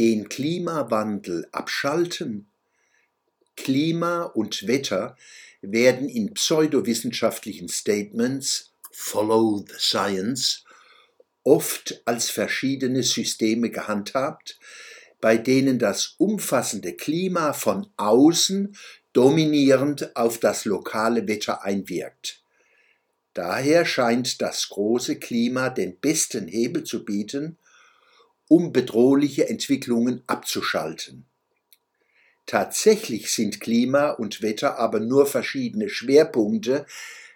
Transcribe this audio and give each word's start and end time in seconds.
den 0.00 0.30
Klimawandel 0.30 1.46
abschalten? 1.52 2.50
Klima 3.54 4.22
und 4.22 4.66
Wetter 4.66 5.14
werden 5.60 6.08
in 6.08 6.32
pseudowissenschaftlichen 6.32 7.68
Statements 7.68 8.72
Follow 8.92 9.62
the 9.68 9.74
Science 9.78 10.64
oft 11.42 12.00
als 12.06 12.30
verschiedene 12.30 13.02
Systeme 13.02 13.68
gehandhabt, 13.68 14.58
bei 15.20 15.36
denen 15.36 15.78
das 15.78 16.14
umfassende 16.16 16.94
Klima 16.94 17.52
von 17.52 17.86
außen 17.98 18.74
dominierend 19.12 20.16
auf 20.16 20.38
das 20.38 20.64
lokale 20.64 21.28
Wetter 21.28 21.62
einwirkt. 21.62 22.42
Daher 23.34 23.84
scheint 23.84 24.40
das 24.40 24.70
große 24.70 25.18
Klima 25.18 25.68
den 25.68 25.98
besten 25.98 26.48
Hebel 26.48 26.84
zu 26.84 27.04
bieten, 27.04 27.58
um 28.50 28.72
bedrohliche 28.72 29.48
Entwicklungen 29.48 30.24
abzuschalten. 30.26 31.24
Tatsächlich 32.46 33.30
sind 33.30 33.60
Klima 33.60 34.10
und 34.10 34.42
Wetter 34.42 34.76
aber 34.76 34.98
nur 34.98 35.26
verschiedene 35.26 35.88
Schwerpunkte 35.88 36.84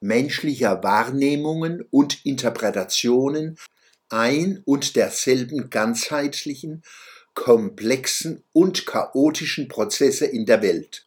menschlicher 0.00 0.82
Wahrnehmungen 0.82 1.86
und 1.90 2.26
Interpretationen 2.26 3.56
ein 4.08 4.62
und 4.64 4.96
derselben 4.96 5.70
ganzheitlichen, 5.70 6.82
komplexen 7.34 8.42
und 8.52 8.84
chaotischen 8.86 9.68
Prozesse 9.68 10.26
in 10.26 10.44
der 10.44 10.60
Welt. 10.60 11.06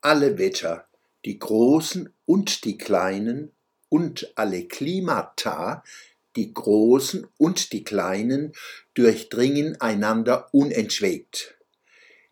Alle 0.00 0.38
Wetter, 0.38 0.88
die 1.24 1.38
großen 1.38 2.12
und 2.26 2.64
die 2.64 2.78
kleinen 2.78 3.52
und 3.88 4.32
alle 4.34 4.64
Klimata, 4.64 5.84
die 6.38 6.54
großen 6.54 7.26
und 7.36 7.72
die 7.72 7.84
kleinen, 7.84 8.52
durchdringen 8.94 9.80
einander 9.80 10.48
unentwegt. 10.54 11.56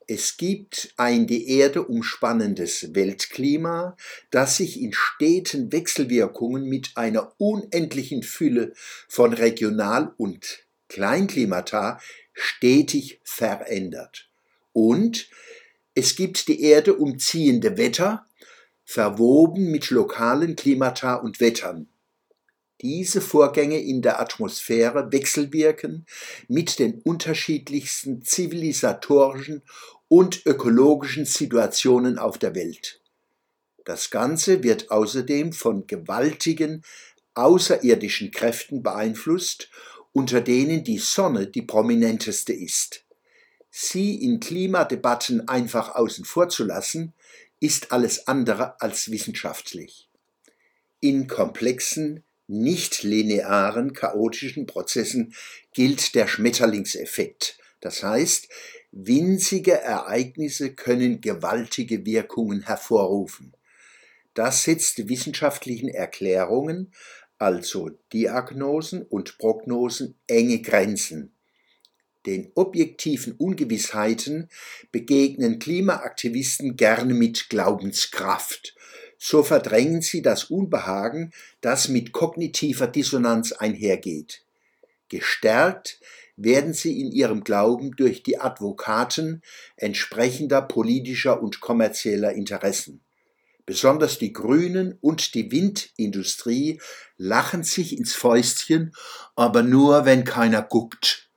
Es 0.06 0.37
gibt 0.37 0.95
ein 0.97 1.27
die 1.27 1.48
Erde 1.50 1.83
umspannendes 1.83 2.95
Weltklima, 2.95 3.97
das 4.30 4.58
sich 4.58 4.80
in 4.80 4.92
steten 4.92 5.72
Wechselwirkungen 5.72 6.69
mit 6.69 6.92
einer 6.95 7.33
unendlichen 7.39 8.22
Fülle 8.22 8.72
von 9.08 9.33
Regional- 9.33 10.14
und 10.17 10.64
Kleinklimata 10.89 11.98
stetig 12.33 13.20
verändert. 13.25 14.30
Und 14.73 15.28
es 15.95 16.14
gibt 16.14 16.47
die 16.47 16.62
Erde 16.62 16.95
umziehende 16.95 17.77
Wetter, 17.77 18.28
verwoben 18.84 19.73
mit 19.73 19.91
lokalen 19.91 20.55
Klimata 20.55 21.17
und 21.17 21.41
Wettern. 21.41 21.89
Diese 22.82 23.20
Vorgänge 23.20 23.80
in 23.80 24.02
der 24.02 24.20
Atmosphäre 24.20 25.10
wechselwirken 25.10 26.06
mit 26.48 26.78
den 26.78 27.00
unterschiedlichsten 27.00 28.22
zivilisatorischen 28.22 29.62
und 30.08 30.44
ökologischen 30.44 31.24
Situationen 31.24 32.18
auf 32.18 32.38
der 32.38 32.55
Welt. 32.55 33.00
Das 33.84 34.10
Ganze 34.10 34.62
wird 34.62 34.91
außerdem 34.91 35.52
von 35.52 35.86
gewaltigen 35.86 36.83
außerirdischen 37.34 38.30
Kräften 38.30 38.83
beeinflusst, 38.83 39.70
unter 40.12 40.40
denen 40.40 40.84
die 40.84 40.98
Sonne 40.98 41.46
die 41.46 41.62
prominenteste 41.62 42.52
ist. 42.52 43.05
Sie 43.70 44.14
in 44.16 44.40
Klimadebatten 44.40 45.48
einfach 45.48 45.94
außen 45.94 46.24
vor 46.24 46.48
zu 46.48 46.64
lassen, 46.64 47.12
ist 47.61 47.92
alles 47.92 48.27
andere 48.27 48.80
als 48.80 49.11
wissenschaftlich. 49.11 50.08
In 51.00 51.27
komplexen, 51.27 52.24
nicht 52.48 53.02
linearen, 53.02 53.92
chaotischen 53.92 54.66
Prozessen 54.66 55.34
gilt 55.72 56.14
der 56.14 56.27
Schmetterlingseffekt. 56.27 57.58
Das 57.80 58.02
heißt, 58.02 58.48
winzige 58.92 59.80
Ereignisse 59.80 60.74
können 60.74 61.20
gewaltige 61.20 62.06
Wirkungen 62.06 62.62
hervorrufen. 62.62 63.52
Das 64.34 64.64
setzt 64.64 65.08
wissenschaftlichen 65.08 65.89
Erklärungen, 65.89 66.92
also 67.39 67.90
Diagnosen 68.12 69.02
und 69.02 69.39
Prognosen, 69.39 70.14
enge 70.27 70.61
Grenzen. 70.61 71.33
Den 72.27 72.51
objektiven 72.55 73.34
Ungewissheiten 73.34 74.48
begegnen 74.90 75.58
Klimaaktivisten 75.58 76.77
gerne 76.77 77.14
mit 77.14 77.48
Glaubenskraft. 77.51 78.74
So 79.18 79.42
verdrängen 79.42 80.02
sie 80.02 80.22
das 80.22 80.44
Unbehagen, 80.44 81.32
das 81.60 81.88
mit 81.88 82.12
kognitiver 82.12 82.86
Dissonanz 82.86 83.52
einhergeht. 83.52 84.42
Gestärkt 85.08 86.00
werden 86.36 86.74
sie 86.74 87.00
in 87.00 87.10
ihrem 87.12 87.44
Glauben 87.44 87.96
durch 87.96 88.22
die 88.22 88.38
Advokaten 88.38 89.42
entsprechender 89.77 90.60
politischer 90.62 91.42
und 91.42 91.60
kommerzieller 91.60 92.32
Interessen. 92.32 93.00
Besonders 93.64 94.18
die 94.18 94.32
Grünen 94.32 94.96
und 95.00 95.34
die 95.34 95.50
Windindustrie 95.50 96.80
lachen 97.16 97.64
sich 97.64 97.98
ins 97.98 98.14
Fäustchen, 98.14 98.94
aber 99.34 99.62
nur, 99.62 100.04
wenn 100.04 100.24
keiner 100.24 100.62
guckt. 100.62 101.28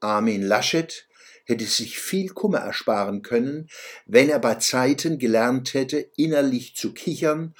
Armin 0.00 0.42
Laschet 0.42 1.07
hätte 1.48 1.64
sich 1.64 1.98
viel 1.98 2.28
Kummer 2.28 2.58
ersparen 2.58 3.22
können, 3.22 3.68
wenn 4.04 4.28
er 4.28 4.38
bei 4.38 4.56
Zeiten 4.56 5.18
gelernt 5.18 5.72
hätte, 5.72 5.96
innerlich 6.16 6.76
zu 6.76 6.92
kichern 6.92 7.54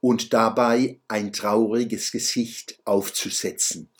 und 0.00 0.32
dabei 0.32 1.00
ein 1.06 1.32
trauriges 1.32 2.10
Gesicht 2.10 2.80
aufzusetzen. 2.84 3.90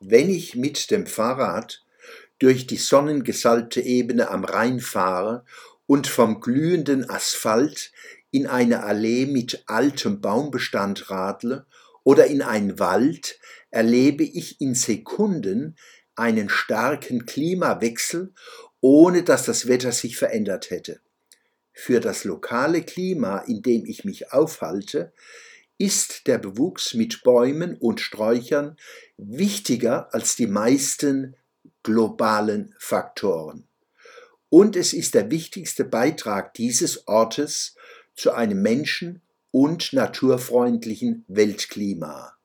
Wenn 0.00 0.30
ich 0.30 0.56
mit 0.56 0.90
dem 0.90 1.06
Fahrrad 1.06 1.84
durch 2.38 2.66
die 2.66 2.78
sonnengesalbte 2.78 3.82
Ebene 3.82 4.30
am 4.30 4.42
Rhein 4.42 4.80
fahre 4.80 5.44
und 5.86 6.06
vom 6.06 6.40
glühenden 6.40 7.08
Asphalt 7.08 7.92
in 8.30 8.46
eine 8.46 8.84
Allee 8.84 9.26
mit 9.26 9.64
altem 9.66 10.22
Baumbestand 10.22 11.10
radle 11.10 11.66
oder 12.04 12.26
in 12.26 12.40
einen 12.40 12.78
Wald, 12.78 13.38
erlebe 13.70 14.24
ich 14.24 14.60
in 14.60 14.74
Sekunden, 14.74 15.76
einen 16.16 16.48
starken 16.48 17.26
Klimawechsel, 17.26 18.32
ohne 18.80 19.22
dass 19.22 19.44
das 19.44 19.68
Wetter 19.68 19.92
sich 19.92 20.16
verändert 20.16 20.70
hätte. 20.70 21.00
Für 21.72 22.00
das 22.00 22.24
lokale 22.24 22.82
Klima, 22.82 23.38
in 23.38 23.62
dem 23.62 23.86
ich 23.86 24.04
mich 24.04 24.32
aufhalte, 24.32 25.12
ist 25.78 26.26
der 26.26 26.38
Bewuchs 26.38 26.94
mit 26.94 27.22
Bäumen 27.22 27.76
und 27.76 28.00
Sträuchern 28.00 28.76
wichtiger 29.16 30.12
als 30.14 30.36
die 30.36 30.46
meisten 30.46 31.34
globalen 31.82 32.74
Faktoren. 32.78 33.66
Und 34.48 34.76
es 34.76 34.92
ist 34.92 35.14
der 35.14 35.30
wichtigste 35.30 35.84
Beitrag 35.84 36.54
dieses 36.54 37.08
Ortes 37.08 37.74
zu 38.14 38.32
einem 38.32 38.60
menschen- 38.60 39.22
und 39.50 39.92
naturfreundlichen 39.92 41.24
Weltklima. 41.26 42.36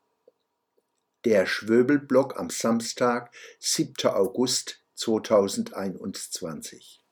Der 1.28 1.46
Schwöbelblock 1.46 2.40
am 2.40 2.50
Samstag, 2.50 3.36
7. 3.60 3.94
August 4.06 4.82
2021 4.96 7.04